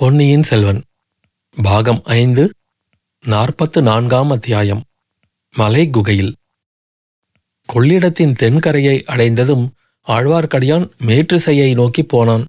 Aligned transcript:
பொன்னியின் 0.00 0.42
செல்வன் 0.42 0.82
பாகம் 1.62 2.02
ஐந்து 2.04 2.50
நாற்பத்து 3.24 3.82
நான்காம் 3.82 4.30
அத்தியாயம் 4.30 4.82
மலை 5.54 5.90
குகையில். 5.90 6.34
கொள்ளிடத்தின் 7.72 8.34
தென்கரையை 8.42 9.02
அடைந்ததும் 9.04 9.72
ஆழ்வார்க்கடியான் 10.06 10.90
மேற்றுசையை 11.06 11.74
நோக்கிப் 11.74 12.08
போனான். 12.08 12.46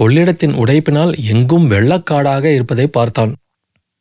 கொள்ளிடத்தின் 0.00 0.54
உடைப்பினால் 0.54 1.18
எங்கும் 1.24 1.70
வெள்ளக்காடாக 1.70 2.44
இருப்பதை 2.44 2.86
பார்த்தான். 2.86 3.36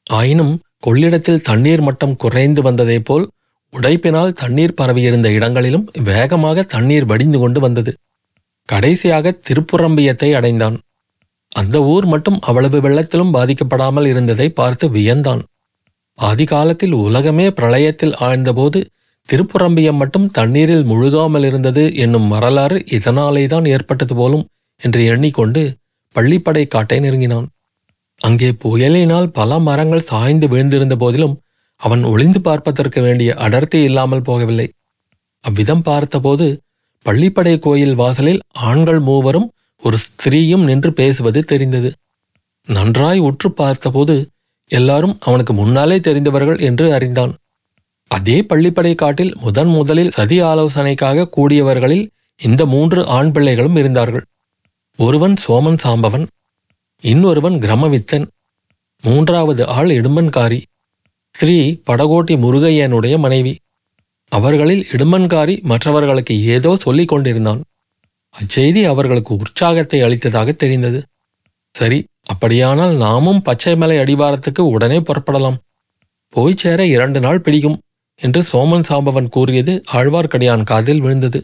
ஆயினும் 0.03 0.61
கொள்ளிடத்தில் 0.79 1.41
தண்ணீர் 1.41 1.81
மட்டம் 1.81 2.15
குறைந்து 2.15 2.61
வந்ததைப் 2.61 3.05
போல் 3.05 3.29
உடைப்பினால் 3.71 4.33
தண்ணீர் 4.33 4.73
பரவியிருந்த 4.73 5.31
இடங்களிலும் 5.31 5.91
வேகமாக 6.03 6.63
தண்ணீர் 6.63 7.05
வடிந்து 7.05 7.39
கொண்டு 7.39 7.59
வந்தது. 7.59 7.93
கடைசியாக 8.65 9.39
திருப்புறம்பியத்தை 9.49 10.35
அடைந்தான். 10.35 10.79
அந்த 11.51 11.77
ஊர் 11.93 12.05
மட்டும் 12.05 12.39
அவ்வளவு 12.39 12.77
வெள்ளத்திலும் 12.81 13.33
பாதிக்கப்படாமல் 13.35 14.07
இருந்ததை 14.11 14.47
பார்த்து 14.49 14.85
வியந்தான். 14.89 15.41
ஆதிகாலத்தில் 16.17 16.95
உலகமே 17.05 17.47
பிரளயத்தில் 17.49 18.15
ஆழ்ந்தபோது 18.27 18.79
திருப்புறம்பியம் 19.29 19.99
மட்டும் 20.01 20.27
தண்ணீரில் 20.29 20.85
முழுகாமல் 20.85 21.45
இருந்தது 21.45 21.83
என்னும் 21.95 22.27
வரலாறு 22.27 22.77
இதனாலேதான் 22.97 23.65
ஏற்பட்டது 23.65 24.13
போலும் 24.15 24.45
என்று 24.79 25.01
எண்ணிக்கொண்டு 25.05 25.61
பள்ளிப்படை 26.15 26.63
காட்டை 26.67 26.99
நெருங்கினான். 26.99 27.47
அங்கே 28.19 28.49
புயலினால் 28.63 29.27
பல 29.29 29.59
மரங்கள் 29.59 30.07
சாய்ந்து 30.11 30.45
விழுந்திருந்த 30.47 30.95
போதிலும் 30.95 31.35
அவன் 31.81 32.03
ஒளிந்து 32.03 32.39
பார்ப்பதற்கு 32.41 32.99
வேண்டிய 33.01 33.29
அடர்த்தி 33.45 33.79
இல்லாமல் 33.81 34.25
போகவில்லை. 34.29 34.67
அவ்விதம் 35.43 35.83
பார்த்தபோது 35.89 36.47
பள்ளிப்படை 37.05 37.55
கோயில் 37.59 37.95
வாசலில் 37.95 38.41
ஆண்கள் 38.69 39.01
மூவரும் 39.09 39.47
ஒரு 39.81 39.97
ஸ்திரீயும் 39.97 40.63
நின்று 40.63 40.93
பேசுவது 40.93 41.43
தெரிந்தது. 41.43 41.89
நன்றாய் 42.67 43.19
உற்று 43.19 43.51
பார்த்தபோது 43.51 44.15
எல்லாரும் 44.71 45.17
அவனுக்கு 45.19 45.53
முன்னாலே 45.53 45.97
தெரிந்தவர்கள் 45.99 46.59
என்று 46.59 46.93
அறிந்தான். 46.93 47.33
அதே 48.11 48.37
பள்ளிப்படை 48.41 48.95
காட்டில் 48.95 49.33
முதன் 49.37 49.67
முதலில் 49.67 50.11
சதி 50.11 50.41
ஆலோசனைக்காக 50.41 51.27
கூடியவர்களில் 51.37 52.05
இந்த 52.39 52.65
மூன்று 52.65 53.05
ஆண் 53.05 53.31
பிள்ளைகளும் 53.31 53.75
இருந்தார்கள். 53.75 54.25
ஒருவன் 54.97 55.35
சோமன் 55.47 55.79
சாம்பவன் 55.83 56.25
இன்னொருவன் 57.03 57.53
கிரமவித்தன் 57.53 58.25
மூன்றாவது 59.03 59.63
ஆள் 59.67 59.89
இடும்பன்காரி 59.89 60.59
ஸ்ரீ 61.33 61.57
படகோட்டி 61.87 62.35
முருகையனுடைய 62.43 63.15
மனைவி. 63.17 63.53
அவர்களில் 64.31 64.83
இடும்பன்காரி 64.91 65.61
மற்றவர்களுக்கு 65.61 66.35
ஏதோ 66.45 66.71
சொல்லிக் 66.75 67.07
கொண்டிருந்தான். 67.07 67.61
அச்செய்தி 68.33 68.83
அவர்களுக்கு 68.85 69.35
உற்சாகத்தை 69.35 70.01
அளித்ததாக 70.01 70.51
தெரிந்தது. 70.51 71.03
சரி 71.75 72.05
அப்படியானால் 72.23 72.95
நாமும் 72.95 73.41
பச்சைமலை 73.45 73.97
அடிவாரத்துக்கு 74.03 74.59
உடனே 74.59 74.99
புறப்படலாம். 74.99 75.57
போய் 76.33 76.55
சேர 76.55 76.85
இரண்டு 76.85 77.19
நாள் 77.19 77.41
பிடிக்கும் 77.41 77.79
என்று 78.19 78.41
சோமன் 78.51 78.87
சாம்பவன் 78.89 79.29
கூறியது 79.29 79.83
ஆழ்வார்க்கடியான் 79.93 80.63
காதில் 80.63 80.99
விழுந்தது. 80.99 81.39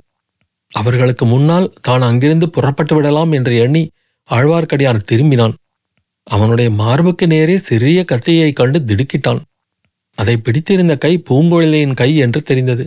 அவர்களுக்கு 0.71 1.25
முன்னால் 1.25 1.73
தான் 1.81 2.01
அங்கிருந்து 2.01 2.49
புறப்பட்டு 2.49 2.95
விடலாம் 2.95 3.31
என்று 3.31 3.57
எண்ணி 3.57 3.83
ஆழ்வார்க்கடியான் 4.29 5.05
திரும்பினான். 5.11 5.53
அவனுடைய 6.27 6.69
மார்புக்கு 6.69 7.25
நேரே 7.27 7.57
சிறிய 7.57 8.05
கத்தியைக் 8.05 8.55
கண்டு 8.55 8.79
திடுக்கிட்டான். 8.79 9.41
அதை 10.17 10.37
பிடித்திருந்த 10.37 10.97
கை 10.97 11.23
பூங்குழலியின் 11.29 11.93
கை 11.93 12.15
என்று 12.15 12.41
தெரிந்தது. 12.41 12.85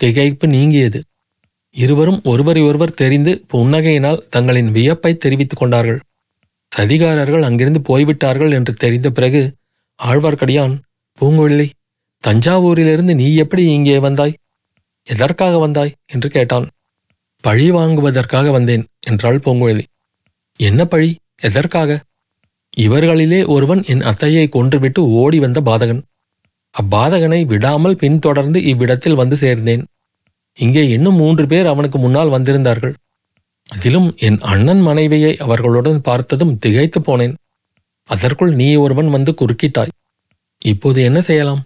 திகைப்பு 0.00 0.46
நீங்கியது. 0.46 1.00
இருவரும் 1.76 2.20
ஒருவரை 2.24 2.62
ஒருவர் 2.62 2.94
தெரிந்து 2.94 3.44
புன்னகையினால் 3.52 4.22
தங்களின் 4.28 4.70
வியப்பை 4.70 5.16
தெரிவித்துக் 5.16 5.58
கொண்டார்கள். 5.58 6.00
சதிகாரர்கள் 6.72 7.42
அங்கிருந்து 7.42 7.80
போய்விட்டார்கள் 7.80 8.52
என்று 8.52 8.74
தெரிந்த 8.74 9.10
பிறகு 9.10 9.54
ஆழ்வார்க்கடியான் 9.98 10.74
பூங்குழலி 11.18 11.70
தஞ்சாவூரிலிருந்து 12.24 13.14
நீ 13.14 13.34
எப்படி 13.34 13.64
இங்கே 13.64 13.98
வந்தாய்? 13.98 14.36
எதற்காக 15.06 15.58
வந்தாய்? 15.58 15.92
என்று 16.06 16.28
கேட்டான். 16.30 16.66
பழி 17.44 17.70
வாங்குவதற்காக 17.70 18.50
வந்தேன் 18.50 18.84
என்றாள் 19.06 19.40
பூங்குழலி 19.44 19.84
என்ன 20.60 20.84
பழி? 20.84 21.10
எதற்காக? 21.40 22.00
இவர்களிலே 22.76 23.46
ஒருவன் 23.46 23.82
என் 23.84 24.00
அத்தையை 24.00 24.44
கொன்றுவிட்டு 24.48 25.00
ஓடி 25.12 25.38
வந்த 25.38 25.60
பாதகன். 25.60 26.02
அப்பாதகனை 26.74 27.44
விடாமல் 27.46 27.96
பின்தொடர்ந்து 27.96 28.62
இவ்விடத்தில் 28.62 29.14
வந்து 29.14 29.36
சேர்ந்தேன். 29.36 29.82
இங்கே 30.58 30.82
இன்னும் 30.88 31.14
மூன்று 31.14 31.44
பேர் 31.46 31.66
அவனுக்கு 31.66 31.98
முன்னால் 31.98 32.34
வந்திருந்தார்கள். 32.34 32.94
அதிலும் 33.68 34.08
என் 34.18 34.38
அண்ணன் 34.42 34.80
மனைவியை 34.80 35.32
அவர்களுடன் 35.36 36.00
பார்த்ததும் 36.00 36.56
திகைத்து 36.58 37.00
போனேன். 37.00 37.34
அதற்குள் 38.08 38.52
நீ 38.52 38.68
ஒருவன் 38.76 39.10
வந்து 39.10 39.32
குறுக்கிட்டாய். 39.32 39.92
இப்போது 40.62 40.98
என்ன 41.02 41.20
செய்யலாம்? 41.20 41.62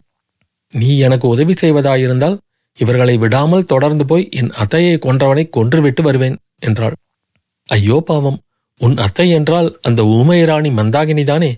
நீ 0.73 0.91
எனக்கு 0.99 1.27
உதவி 1.29 1.53
செய்வதாயிருந்தால் 1.53 2.37
இவர்களை 2.79 3.15
விடாமல் 3.17 3.65
தொடர்ந்து 3.65 4.05
போய் 4.05 4.25
என் 4.31 4.51
அத்தையை 4.53 4.95
கொன்றவனை 4.99 5.45
கொன்றுவிட்டு 5.49 6.03
வருவேன் 6.03 6.37
என்றாள். 6.59 6.97
ஐயோ 7.67 7.97
பாவம் 8.07 8.39
உன் 8.81 8.97
அத்தை 8.97 9.27
என்றால் 9.31 9.69
அந்த 9.83 10.01
ஊமையராணி 10.17 10.71
மந்தாகினிதானே? 10.71 11.51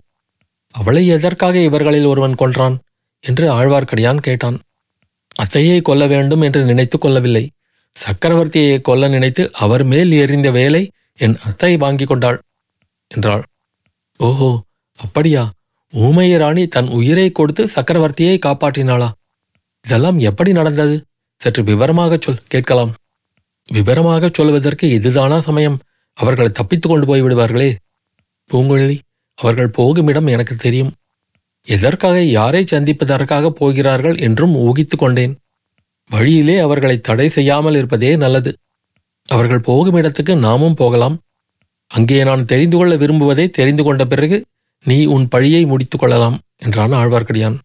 அவளை 0.74 1.02
எதற்காக 1.06 1.58
இவர்களில் 1.58 2.04
ஒருவன் 2.04 2.34
கொன்றான்? 2.34 2.76
என்று 3.24 3.46
ஆழ்வார்க்கடியான் 3.52 4.20
கேட்டான். 4.20 4.58
அத்தையை 5.42 5.82
கொல்ல 5.82 6.06
வேண்டும் 6.06 6.40
என்று 6.40 6.64
நினைத்து 6.64 6.98
கொள்ளவில்லை. 6.98 7.50
சக்கரவர்த்தியை 7.96 8.80
கொல்ல 8.80 9.08
நினைத்து 9.08 9.50
அவர் 9.52 9.84
மேல் 9.84 10.12
எறிந்த 10.12 10.50
வேலை 10.50 10.90
என் 11.16 11.36
அத்தை 11.38 11.76
வாங்கிக் 11.76 12.08
கொண்டாள் 12.08 12.38
என்றாள். 13.08 13.44
ஓஹோ 14.18 14.62
அப்படியா? 14.98 15.50
ஊமைய 15.92 16.38
ராணி 16.38 16.68
தன் 16.68 16.88
உயிரை 16.88 17.32
கொடுத்து 17.32 17.66
சக்கரவர்த்தியை 17.66 18.38
காப்பாற்றினாளா? 18.46 19.08
இதெல்லாம் 19.84 20.18
எப்படி 20.18 20.52
நடந்தது? 20.52 21.04
சற்று 21.36 21.62
விவரமாகச் 21.62 22.20
சொல் 22.20 22.42
கேட்கலாம். 22.48 22.94
விவரமாகச் 23.72 24.34
சொல்வதற்கு 24.34 24.88
இதுதானா 24.88 25.40
சமயம்? 25.40 25.78
அவர்களை 26.12 26.50
தப்பித்து 26.50 26.88
கொண்டு 26.88 27.06
போய் 27.06 27.22
விடுவார்களே 27.22 27.74
பூங்குழலி 28.50 28.98
அவர்கள் 29.34 29.74
போகுமிடம் 29.76 30.26
எனக்கு 30.26 30.56
தெரியும். 30.56 30.92
எதற்காக 31.68 32.16
யாரை 32.22 32.62
சந்திப்பதற்காக 32.64 33.50
போகிறார்கள் 33.50 34.16
என்றும் 34.18 34.54
ஊகித்துக் 34.56 34.98
கொண்டேன். 34.98 35.34
வழியிலே 36.10 36.58
அவர்களை 36.58 36.96
தடை 37.00 37.28
செய்யாமல் 37.28 37.74
இருப்பதே 37.74 38.10
நல்லது. 38.16 38.52
அவர்கள் 39.28 39.60
போகும் 39.60 39.94
இடத்துக்கு 39.94 40.34
நாமும் 40.36 40.74
போகலாம். 40.74 41.16
அங்கே 41.90 42.18
நான் 42.24 42.44
தெரிந்து 42.44 42.76
கொள்ள 42.76 42.96
விரும்புவதை 42.96 43.50
தெரிந்து 43.50 43.82
கொண்ட 43.82 44.04
பிறகு 44.04 44.38
நீ 44.84 44.98
உன் 45.06 45.26
பழியை 45.28 45.62
முடித்துக் 45.64 46.00
கொள்ளலாம் 46.00 46.36
என்றான் 46.56 46.92
ஆழ்வார்க்கடியான். 46.92 47.56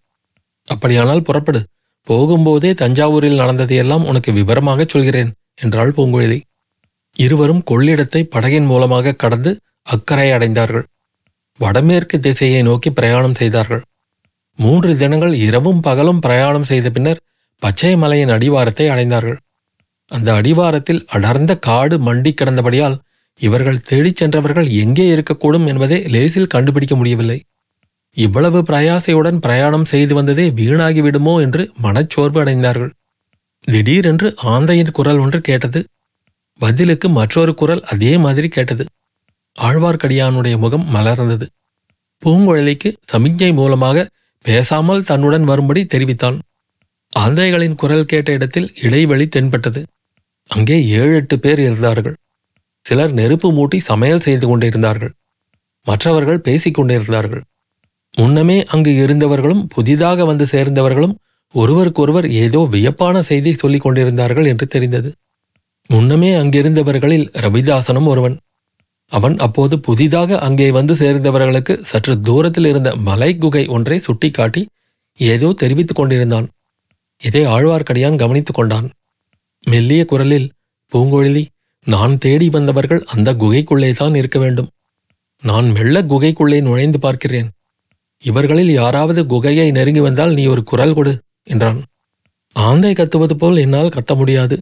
அப்படியானால் 0.68 1.22
புறப்படு. 1.22 1.62
போகும்போதே 2.08 2.72
தஞ்சாவூரில் 2.74 3.40
நடந்ததையெல்லாம் 3.42 4.06
உனக்கு 4.06 4.32
விவரமாகச் 4.32 4.90
சொல்கிறேன் 4.90 5.32
என்றாள் 5.62 5.94
பூங்குழலி. 5.98 6.40
இருவரும் 7.16 7.64
கொள்ளிடத்தை 7.72 8.22
படகின் 8.36 8.66
மூலமாக 8.66 9.16
கடந்து 9.16 9.52
அக்கறை 9.86 10.28
அடைந்தார்கள். 10.32 10.86
வடமேற்கு 11.60 12.18
திசையை 12.20 12.62
நோக்கி 12.62 12.90
பிரயாணம் 12.92 13.36
செய்தார்கள். 13.36 13.84
மூன்று 14.60 14.92
தினங்கள் 14.96 15.34
இரவும் 15.46 15.80
பகலும் 15.80 16.20
பிரயாணம் 16.20 16.68
செய்த 16.72 16.88
பின்னர் 16.90 17.24
பச்சை 17.62 17.94
மலையின் 17.96 18.30
அடிவாரத்தை 18.30 18.86
அடைந்தார்கள். 18.90 19.40
அந்த 20.10 20.30
அடிவாரத்தில் 20.34 21.02
அடர்ந்த 21.06 21.52
காடு 21.68 21.96
மண்டி 21.98 22.32
கிடந்தபடியால் 22.34 22.98
இவர்கள் 23.40 23.84
தேடிச் 23.90 24.20
சென்றவர்கள் 24.22 24.68
எங்கே 24.84 25.06
இருக்கக்கூடும் 25.16 25.68
என்பதை 25.68 25.98
லேசில் 26.16 26.52
கண்டுபிடிக்க 26.54 26.96
முடியவில்லை. 26.96 27.40
இவ்வளவு 28.18 28.60
பிரயாசையுடன் 28.70 29.40
பிரயாணம் 29.40 29.86
செய்து 29.86 30.14
வந்ததே 30.14 30.46
வீணாகிவிடுமோ 30.50 31.34
என்று 31.42 31.64
மனச்சோர்வு 31.82 32.40
அடைந்தார்கள். 32.44 32.92
திடீரென்று 33.68 34.28
ஆந்தையின் 34.54 34.96
குரல் 34.98 35.18
ஒன்று 35.18 35.40
கேட்டது. 35.42 35.80
பதிலுக்கு 36.60 37.08
மற்றொரு 37.10 37.54
குரல் 37.54 37.84
அதே 37.84 38.12
மாதிரி 38.18 38.48
கேட்டது. 38.48 38.84
ஆழ்வார்க்கடியானுடைய 39.56 40.56
முகம் 40.58 40.86
மலர்ந்தது. 40.96 41.46
பூங்குழலிக்கு 42.22 42.90
சமிஞ்சை 43.12 43.50
மூலமாக 43.54 44.06
பேசாமல் 44.46 45.04
தன்னுடன் 45.04 45.44
வரும்படி 45.44 45.82
தெரிவித்தான் 45.86 46.38
ஆந்தைகளின் 47.14 47.76
குரல் 47.76 48.06
கேட்ட 48.06 48.30
இடத்தில் 48.32 48.70
இடைவெளி 48.82 49.26
தென்பட்டது. 49.28 49.82
அங்கே 50.48 50.78
ஏழு 51.00 51.16
எட்டு 51.16 51.36
பேர் 51.40 51.60
இருந்தார்கள். 51.60 52.16
சிலர் 52.86 53.14
நெருப்பு 53.14 53.50
மூட்டி 53.52 53.78
சமையல் 53.90 54.20
செய்து 54.20 54.46
கொண்டிருந்தார்கள். 54.48 55.14
மற்றவர்கள் 55.86 56.42
பேசிக் 56.42 56.74
கொண்டிருந்தார்கள். 56.74 57.44
முன்னமே 58.18 58.58
அங்கு 58.64 58.92
இருந்தவர்களும் 58.94 59.64
புதிதாக 59.68 60.26
வந்து 60.26 60.46
சேர்ந்தவர்களும் 60.46 61.16
ஒருவருக்கொருவர் 61.54 62.28
ஏதோ 62.44 62.60
வியப்பான 62.66 63.22
செய்தி 63.22 63.52
சொல்லிக் 63.54 63.82
கொண்டிருந்தார்கள் 63.82 64.46
என்று 64.46 64.66
தெரிந்தது. 64.68 65.10
முன்னமே 65.90 66.30
அங்கிருந்தவர்களில் 66.34 67.26
ரவிதாசனும் 67.44 68.08
ஒருவன். 68.08 68.36
அவன் 69.12 69.38
அப்போது 69.38 69.80
புதிதாக 69.80 70.40
அங்கே 70.40 70.72
வந்து 70.72 70.96
சேர்ந்தவர்களுக்கு 70.96 71.74
சற்று 71.84 72.20
தூரத்தில் 72.20 72.66
இருந்த 72.66 72.96
மலை 72.96 73.38
குகை 73.38 73.68
ஒன்றை 73.68 73.98
சுட்டிக்காட்டி 74.00 74.68
ஏதோ 75.14 75.54
தெரிவித்துக் 75.54 75.96
கொண்டிருந்தான். 75.96 76.48
இதை 77.22 77.46
ஆழ்வார்க்கடியான் 77.46 78.16
கவனித்துக் 78.16 78.56
கொண்டான். 78.56 78.90
மெல்லிய 79.68 80.06
குரலில் 80.06 80.52
பூங்கொழிலி 80.92 81.46
நான் 81.86 82.18
தேடி 82.18 82.50
வந்தவர்கள் 82.50 83.04
அந்த 83.04 83.34
குகைக்குள்ளேதான் 83.34 84.16
இருக்க 84.16 84.40
வேண்டும். 84.40 84.68
நான் 85.44 85.70
மெல்ல 85.70 86.02
குகைக்குள்ளே 86.02 86.62
நுழைந்து 86.62 87.00
பார்க்கிறேன். 87.00 87.50
இவர்களில் 88.20 88.72
யாராவது 88.72 89.24
குகையை 89.24 89.72
நெருங்கி 89.72 90.00
வந்தால் 90.00 90.34
நீ 90.34 90.46
ஒரு 90.46 90.64
குரல் 90.64 90.94
கொடு 90.94 91.14
என்றான். 91.44 91.84
ஆந்தை 92.54 92.94
கத்துவது 92.94 93.34
போல் 93.34 93.58
என்னால் 93.58 93.90
கத்த 93.90 94.16
முடியாது. 94.16 94.58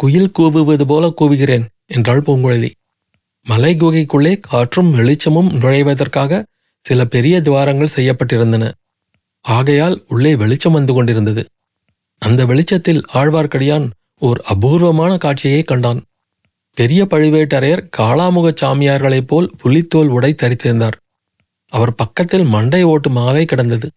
குயில் 0.00 0.32
கூவுவது 0.38 0.84
போல 0.84 1.14
கூவுகிறேன் 1.20 1.66
என்றாள் 1.86 2.20
பூங்குழலி. 2.20 2.70
மலை 3.46 3.76
குகைக்குள்ளே 3.76 4.40
காற்றும் 4.40 4.90
வெளிச்சமும் 4.90 5.50
நுழைவதற்காக 5.52 6.44
சில 6.84 7.04
பெரிய 7.04 7.40
துவாரங்கள் 7.40 7.94
செய்யப்பட்டிருந்தன. 7.96 8.70
ஆகையால் 9.40 10.04
உள்ளே 10.08 10.36
வெளிச்சம் 10.36 10.72
வந்து 10.72 10.92
கொண்டிருந்தது. 10.94 11.42
அந்த 12.18 12.46
வெளிச்சத்தில் 12.46 13.02
ஆழ்வார்க்கடியான் 13.14 13.90
ஓர் 14.18 14.40
அபூர்வமான 14.44 15.16
காட்சியை 15.16 15.62
கண்டான். 15.62 16.00
பெரிய 16.76 17.04
பழுவேட்டரையர் 17.04 17.88
காளாமுகச் 17.96 18.60
சாமியார்களைப் 18.62 19.26
போல் 19.26 19.50
புலித்தோல் 19.56 20.08
உடை 20.08 20.34
தரித்திருந்தார். 20.42 20.96
அவர் 21.72 21.94
பக்கத்தில் 21.94 22.44
மண்டை 22.44 22.82
ஓட்டு 22.82 23.10
மாலை 23.10 23.44
கிடந்தது. 23.44 23.88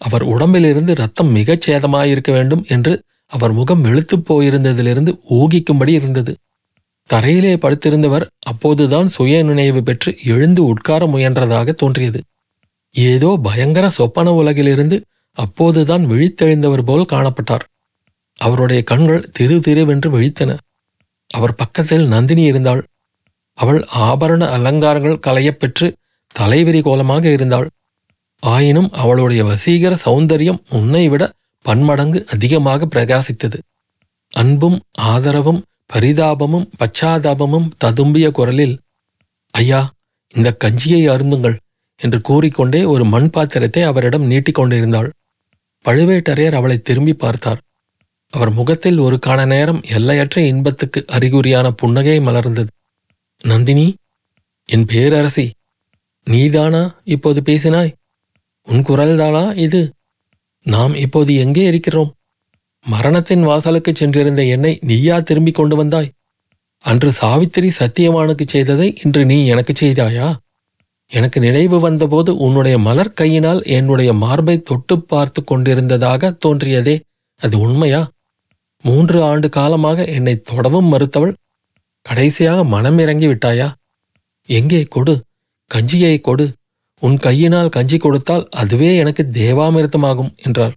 அவர் 0.00 0.22
உடம்பிலிருந்து 0.22 0.94
ரத்தம் 0.94 1.30
மிகச் 1.30 1.70
சேதமாயிருக்க 1.70 2.30
வேண்டும் 2.30 2.64
என்று 2.68 2.92
அவர் 3.26 3.52
முகம் 3.52 3.82
வெளுத்துப் 3.82 4.26
போயிருந்ததிலிருந்து 4.28 5.12
ஊகிக்கும்படி 5.30 5.88
இருந்தது. 5.88 6.32
தரையிலே 7.10 7.54
படுத்திருந்தவர் 7.56 8.24
அப்போதுதான் 8.46 9.06
சுய 9.06 9.42
நினைவு 9.42 9.82
பெற்று 9.82 10.10
எழுந்து 10.24 10.64
உட்கார 10.64 11.06
முயன்றதாக 11.06 11.72
தோன்றியது. 11.72 12.20
ஏதோ 12.94 13.38
பயங்கர 13.42 13.90
சொப்பன 13.90 14.32
உலகிலிருந்து 14.32 14.96
அப்போதுதான் 15.36 16.04
விழித்தெழுந்தவர் 16.06 16.84
போல் 16.84 17.10
காணப்பட்டார். 17.12 17.64
அவருடைய 18.38 18.82
கண்கள் 18.82 19.28
திரு 19.32 19.56
திருவென்று 19.56 20.08
விழித்தன. 20.14 20.50
அவர் 21.30 21.54
பக்கத்தில் 21.54 22.06
நந்தினி 22.06 22.42
இருந்தாள். 22.42 22.82
அவள் 23.58 23.80
ஆபரண 23.98 24.42
அலங்காரங்கள் 24.48 25.22
கலையப்பெற்று 25.26 25.86
தலைவிரி 26.34 26.80
கோலமாக 26.82 27.24
இருந்தாள். 27.32 27.68
ஆயினும் 28.42 28.90
அவளுடைய 28.92 29.44
வசீகர 29.44 29.92
சௌந்தரியம் 30.04 30.62
முன்னை 30.70 31.04
விட 31.08 31.22
பன்மடங்கு 31.64 32.26
அதிகமாக 32.30 32.86
பிரகாசித்தது. 32.86 33.58
அன்பும் 34.30 34.78
ஆதரவும் 34.92 35.60
பரிதாபமும் 35.92 36.68
பச்சாதாபமும் 36.78 37.68
ததும்பிய 37.84 38.30
குரலில் 38.30 38.76
ஐயா 39.50 39.92
இந்த 40.34 40.56
கஞ்சியை 40.64 41.02
அருந்துங்கள் 41.10 41.56
என்று 41.96 42.20
கூறிக்கொண்டே 42.20 42.84
ஒரு 42.84 43.04
மண் 43.04 43.30
பாத்திரத்தை 43.30 43.82
அவரிடம் 43.82 44.30
நீட்டிக்கொண்டிருந்தாள் 44.30 45.10
பழுவேட்டரையர் 45.84 46.54
அவளை 46.54 46.78
திரும்பி 46.78 47.14
பார்த்தார். 47.14 47.60
அவர் 48.30 48.50
முகத்தில் 48.50 48.98
ஒரு 48.98 49.18
கால 49.18 49.44
நேரம் 49.44 49.82
எல்லையற்ற 49.82 50.42
இன்பத்துக்கு 50.42 51.04
அறிகுறியான 51.06 51.70
புன்னகை 51.70 52.20
மலர்ந்தது. 52.20 52.70
நந்தினி 53.40 53.94
என் 54.68 54.86
பேரரசி 54.92 55.50
நீதானா 56.26 57.00
இப்போது 57.04 57.40
பேசினாய்? 57.40 57.92
உன் 58.66 58.82
குரல்தானா 58.82 59.56
இது? 59.56 59.92
நாம் 60.66 60.94
இப்போது 60.94 61.34
எங்கே 61.34 61.64
இருக்கிறோம்? 61.64 62.14
மரணத்தின் 62.84 63.42
வாசலுக்கு 63.42 63.94
சென்றிருந்த 63.94 64.44
என்னை 64.44 64.78
நீயா 64.82 65.20
திரும்பிக் 65.20 65.54
கொண்டு 65.54 65.76
வந்தாய்? 65.76 66.10
அன்று 66.78 67.10
சாவித்திரி 67.10 67.70
சத்தியவானுக்கு 67.78 68.44
செய்ததை 68.46 68.94
இன்று 69.04 69.24
நீ 69.24 69.46
எனக்கு 69.46 69.72
செய்தாயா? 69.72 70.34
எனக்கு 71.10 71.40
நினைவு 71.40 71.80
வந்தபோது 71.80 72.36
உன்னுடைய 72.36 72.78
மலர் 72.78 73.12
கையினால் 73.12 73.62
என்னுடைய 73.62 74.12
மார்பை 74.12 74.60
தொட்டு 74.60 75.00
பார்த்து 75.00 75.44
கொண்டிருந்ததாக 75.44 76.30
தோன்றியதே. 76.46 77.00
அது 77.40 77.58
உண்மையா? 77.58 78.08
மூன்று 78.82 79.22
ஆண்டு 79.22 79.48
காலமாக 79.48 80.04
என்னை 80.04 80.40
தொடவும் 80.40 80.92
மறுத்தவள் 80.92 81.34
கடைசியாக 82.02 82.64
மனம் 82.64 82.98
இறங்கி 82.98 83.26
விட்டாயா? 83.26 83.72
எங்கே 84.48 84.82
கொடு 84.82 85.14
கஞ்சியை 85.70 86.20
கொடு. 86.20 86.46
உன் 87.02 87.16
கையினால் 87.16 87.68
கஞ்சி 87.68 87.98
கொடுத்தால் 87.98 88.48
அதுவே 88.50 88.96
எனக்கு 88.96 89.22
தேவாமிர்தமாகும் 89.32 90.34
என்றார். 90.36 90.74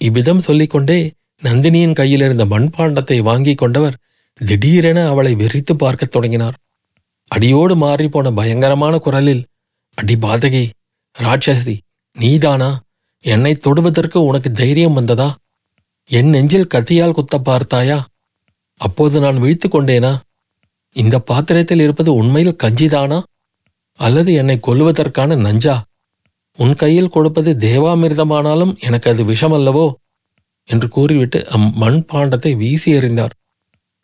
இவ்விதம் 0.00 0.38
சொல்லிக்கொண்டே 0.38 0.98
நந்தினியின் 1.42 1.92
கையிலிருந்த 1.92 2.44
மண்பாண்டத்தை 2.44 3.22
வாங்கிக் 3.22 3.58
கொண்டவர் 3.58 3.96
திடீரென 4.34 5.08
அவளை 5.08 5.34
வெறித்து 5.34 5.74
பார்க்கத் 5.74 6.10
தொடங்கினார். 6.10 6.54
அடியோடு 7.24 7.76
மாறிப்போன 7.76 8.34
பயங்கரமான 8.34 8.98
குரலில் 8.98 9.44
அடி 9.94 10.14
பாதகி 10.14 10.68
ராட்சசி 11.18 11.78
நீதானா? 12.12 12.80
என்னை 13.20 13.54
தொடுவதற்கு 13.54 14.24
உனக்கு 14.24 14.52
தைரியம் 14.52 14.92
வந்ததா? 14.92 15.34
என் 16.04 16.28
நெஞ்சில் 16.28 16.66
கத்தியால் 16.74 17.12
குத்த 17.12 17.38
பார்த்தாயா? 17.38 18.06
அப்போது 18.76 19.20
நான் 19.20 19.38
விழித்து 19.38 19.68
கொண்டேனா? 19.68 20.16
இந்த 20.92 21.18
பாத்திரத்தில் 21.18 21.80
இருப்பது 21.80 22.14
உண்மையில் 22.14 22.56
கஞ்சிதானா? 22.62 23.22
அல்லது 23.94 24.32
என்னை 24.32 24.58
கொல்லுவதற்கான 24.66 25.36
நஞ்சா? 25.36 25.82
உன் 26.56 26.74
கையில் 26.74 27.08
கொடுப்பது 27.08 27.54
தேவாமிர்தமானாலும் 27.54 28.78
எனக்கு 28.78 29.10
அது 29.10 29.24
விஷமல்லவோ? 29.24 29.92
என்று 30.68 30.88
கூறிவிட்டு 30.88 31.48
அம் 31.48 31.72
மண் 31.74 32.04
பாண்டத்தை 32.12 32.56
வீசி 32.56 32.92
எறிந்தார். 32.92 33.34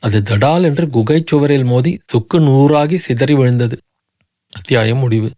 அது 0.03 0.19
தடால் 0.21 0.63
என்று 0.63 0.85
குகைச் 0.87 1.27
சுவரில் 1.27 1.65
மோதி 1.65 1.93
சுக்கு 2.07 2.41
நூறாகி 2.41 2.99
சிதறி 2.99 3.35
விழுந்தது. 3.35 3.77
அத்தியாயம் 4.53 4.99
முடிவு. 4.99 5.31